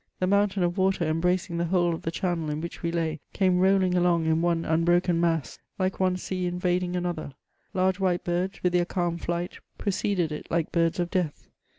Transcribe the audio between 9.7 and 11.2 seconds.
pre ceded it like birds of